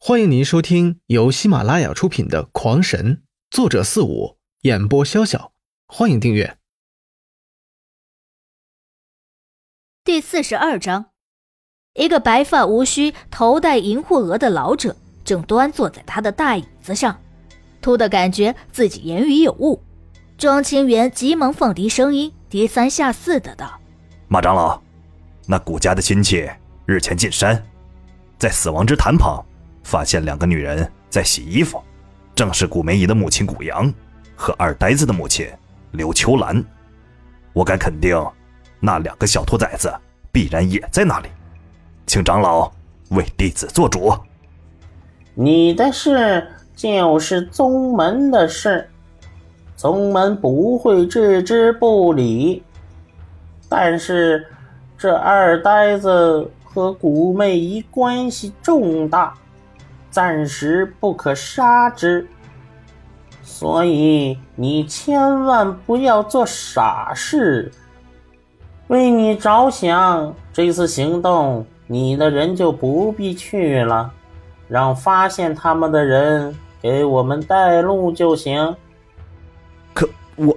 [0.00, 3.16] 欢迎您收听由喜马拉雅出品的《狂神》，
[3.50, 5.50] 作者四五，演播潇潇。
[5.88, 6.56] 欢迎订阅。
[10.04, 11.06] 第四十二章，
[11.94, 17.20] 一个白发无须、头戴银护额的老者正端坐在他的大椅子上，
[17.82, 19.82] 突的感觉自己言语有误。
[20.38, 23.80] 庄清源急忙放低声音，低三下四的道
[24.30, 24.80] ：“马长老，
[25.48, 26.48] 那谷家的亲戚
[26.86, 27.60] 日前进山，
[28.38, 29.44] 在死亡之潭旁。”
[29.88, 31.82] 发现两个女人在洗衣服，
[32.34, 33.90] 正是古梅姨的母亲古阳
[34.36, 35.48] 和二呆子的母亲
[35.92, 36.62] 刘秋兰。
[37.54, 38.14] 我敢肯定，
[38.80, 39.90] 那两个小兔崽子
[40.30, 41.28] 必然也在那里。
[42.06, 42.70] 请长老
[43.12, 44.12] 为弟子做主。
[45.34, 46.46] 你的事
[46.76, 48.86] 就是宗门的事，
[49.74, 52.62] 宗门不会置之不理。
[53.70, 54.46] 但是
[54.98, 59.34] 这二呆子和古媚姨关系重大。
[60.10, 62.26] 暂时不可杀之，
[63.42, 67.70] 所以你千万不要做傻事。
[68.88, 74.10] 为你着想，这次行动你的人就不必去了，
[74.66, 78.74] 让发现他们的人给我们带路就行。
[79.92, 80.56] 可我，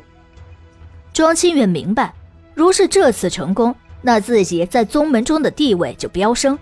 [1.11, 2.13] 庄清远明白，
[2.53, 6.58] 如是这次成功，那自己在宗门中的地位就飙升。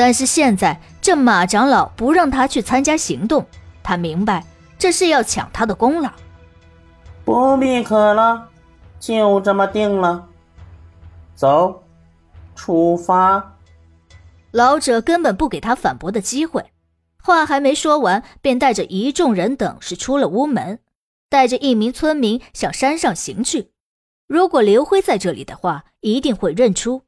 [0.00, 3.44] 但是现在这马长老不让他去参加行动，
[3.82, 4.42] 他明白
[4.78, 6.10] 这是要抢他的功劳。
[7.22, 8.48] 不必可了，
[8.98, 10.26] 就这么定了。
[11.34, 11.82] 走，
[12.54, 13.58] 出发。
[14.52, 16.72] 老者根本不给他反驳的机会，
[17.22, 20.78] 话还没说完，便带着一众人等是出了屋门，
[21.28, 23.72] 带着一名村民向山上行去。
[24.26, 27.02] 如果刘辉在这里的话，一定会认出。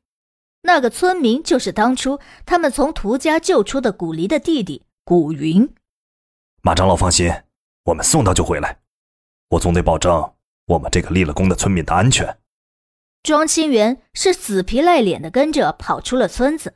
[0.62, 5.68] 那个村民就是当初他们从涂家救出的古离的弟弟古云。
[6.62, 7.30] 马长老放心，
[7.84, 8.78] 我们送到就回来，
[9.50, 10.34] 我总得保证
[10.66, 12.38] 我们这个立了功的村民的安全。
[13.24, 16.74] 庄清源是死皮赖脸的跟着跑出了村子。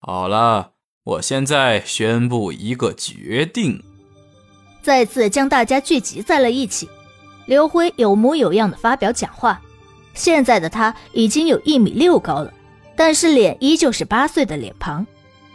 [0.00, 0.74] 好了，
[1.04, 3.82] 我现在宣布一个决定，
[4.82, 6.88] 再次将大家聚集在了一起。
[7.46, 9.62] 刘辉有模有样的发表讲话。
[10.14, 12.52] 现在的他已经有一米六高了，
[12.96, 15.06] 但是脸依旧是八岁的脸庞，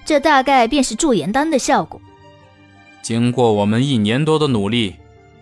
[0.06, 2.00] 这大概便是驻颜丹的效果。
[3.02, 4.96] 经过我们一年多的努力，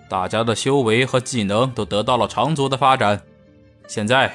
[0.08, 3.20] 大家的修为和技能都得到了长足的发展。
[3.88, 4.32] 现在，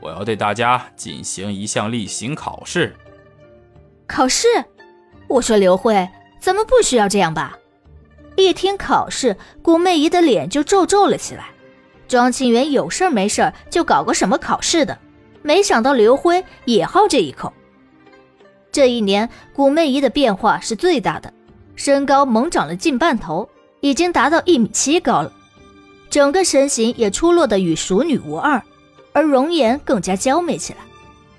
[0.00, 2.94] 我要对大家进行一项例行考试。
[4.06, 4.48] 考试？
[5.28, 6.08] 我说刘慧，
[6.40, 7.56] 咱们不需要这样吧？
[8.36, 11.46] 一听考试，古媚姨的脸就皱皱了起来。
[12.06, 14.98] 庄清源有事没事就搞个什么考试的，
[15.42, 17.52] 没想到刘辉也好这一口。
[18.70, 21.32] 这一年，古媚姨的变化是最大的，
[21.76, 23.48] 身高猛长了近半头，
[23.80, 25.32] 已经达到一米七高了，
[26.10, 28.60] 整个身形也出落的与熟女无二，
[29.12, 30.80] 而容颜更加娇媚起来。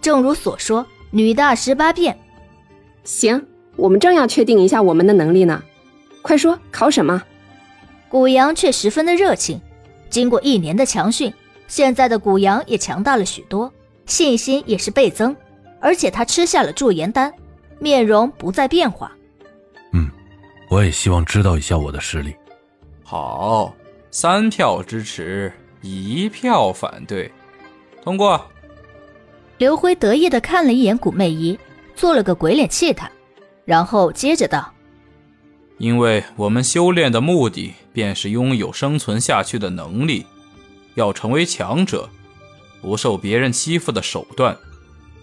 [0.01, 2.17] 正如所说，女大十八变。
[3.03, 5.61] 行，我们正要确定一下我们的能力呢，
[6.21, 7.21] 快说考什么？
[8.07, 9.59] 古阳却十分的热情。
[10.15, 11.33] 经过一年的强训，
[11.67, 13.69] 现在的古阳也强大了许多，
[14.05, 15.35] 信心也是倍增。
[15.81, 17.33] 而且他吃下了驻颜丹，
[17.79, 19.11] 面容不再变化。
[19.91, 20.09] 嗯，
[20.69, 22.33] 我也希望知道一下我的实力。
[23.03, 23.75] 好，
[24.09, 27.29] 三票支持，一票反对，
[28.01, 28.41] 通过。
[29.57, 31.59] 刘辉得意的看了一眼古媚姨，
[31.93, 33.11] 做了个鬼脸气他，
[33.65, 34.71] 然后接着道。
[35.77, 40.25] 因为我们修炼的目的便是拥有生存下去的能力，
[40.95, 42.09] 要成为强者，
[42.81, 44.57] 不受别人欺负的手段，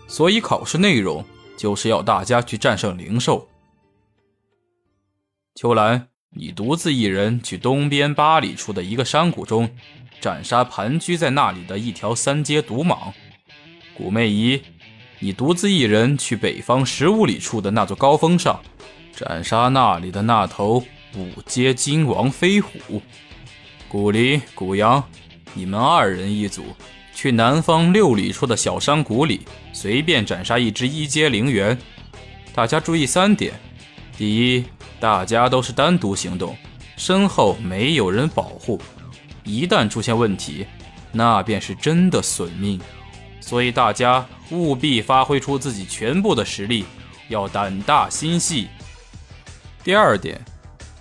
[0.07, 1.25] 所以考试内容
[1.57, 3.49] 就是要大家去战胜灵兽。
[5.55, 9.75] 秋兰，你独自一人去东边八里处的一个山谷中，
[10.21, 13.13] 斩杀盘踞在那里的一条三阶毒蟒。
[13.95, 14.63] 古媚姨，
[15.19, 18.61] 你独自一人去北方十五里处的那座高峰上。
[19.15, 20.83] 斩杀那里的那头
[21.17, 23.03] 五阶金王飞虎，
[23.89, 25.03] 古离、古阳，
[25.55, 26.65] 你们二人一组，
[27.15, 29.43] 去南方六里处的小山谷里，
[29.73, 31.77] 随便斩杀一只一阶灵猿。
[32.55, 33.53] 大家注意三点：
[34.17, 34.65] 第一，
[34.99, 36.57] 大家都是单独行动，
[36.97, 38.81] 身后没有人保护，
[39.45, 40.67] 一旦出现问题，
[41.13, 42.81] 那便是真的损命。
[43.41, 46.85] 所以大家务必发挥出自己全部的实力，
[47.29, 48.69] 要胆大心细。
[49.85, 50.41] 第二点，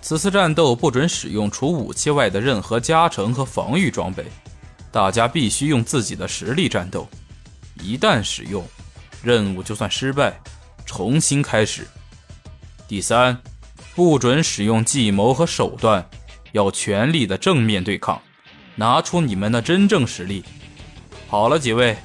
[0.02, 4.26] 此次战斗不准使用除武器外的任何加成和防御装备，
[4.92, 7.08] 大家必须用自己的实力战斗。
[7.80, 8.66] 一旦使用，
[9.22, 10.40] 任务就算失败，
[10.86, 11.88] 重新开始。
[12.88, 13.38] 第三，
[13.94, 16.04] 不准使用计谋和手段，
[16.52, 18.20] 要全力的正面对抗，
[18.76, 20.44] 拿出你们的真正实力。
[21.28, 21.96] 好了，几位，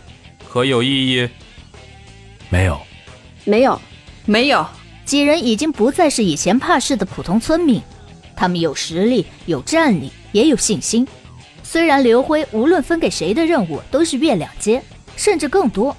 [0.47, 1.29] 可有异议？
[2.51, 2.79] 没有，
[3.45, 3.81] 没有，
[4.27, 4.67] 没有。
[5.07, 7.81] 几人已经不再是以前怕事的普通村民，
[8.35, 11.07] 他们有实力、有战力，也有信心。
[11.63, 14.83] 虽然刘辉无论分给谁的任务都是月两阶，
[15.17, 15.97] 甚至更多，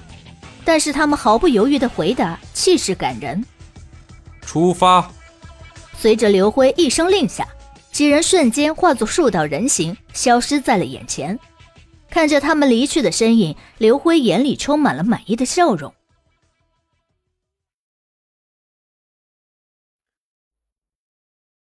[0.62, 3.42] 但是他们毫不犹豫的回答，气势感人。
[4.42, 5.10] 出发！
[5.98, 7.48] 随着刘辉一声令下，
[7.90, 11.38] 几人瞬间化作数道人形，消失在了眼前。
[12.10, 15.92] 看着他们离去的身影，刘辉眼里充满了满意的笑容。